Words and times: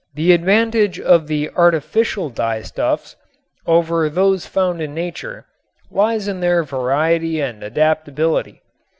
The 0.15 0.33
advantage 0.33 0.99
of 0.99 1.27
the 1.27 1.51
artificial 1.55 2.31
dyestuffs 2.31 3.15
over 3.67 4.09
those 4.09 4.47
found 4.47 4.81
in 4.81 4.95
nature 4.95 5.45
lies 5.91 6.27
in 6.27 6.39
their 6.39 6.63
variety 6.63 7.39
and 7.39 7.61
adaptability. 7.61 8.63